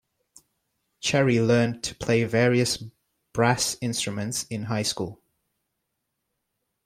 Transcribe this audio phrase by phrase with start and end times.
[0.99, 2.83] Cherry learned to play various
[3.33, 5.21] brass instruments in high school.